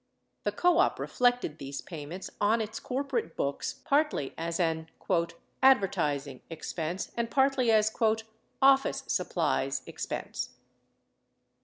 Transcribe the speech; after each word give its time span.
The 0.45 0.51
co 0.51 0.79
op 0.79 0.97
reflected 0.99 1.59
these 1.59 1.79
payments 1.79 2.31
on 2.41 2.59
its 2.59 2.79
corporate 2.79 3.35
books 3.35 3.81
partly 3.85 4.33
as 4.35 4.59
an 4.59 4.89
"Advertising" 5.61 6.41
expense 6.49 7.11
and 7.15 7.29
partly 7.29 7.69
as 7.69 7.95
"Office 8.63 9.03
supplies" 9.05 9.83
expense. 9.85 10.55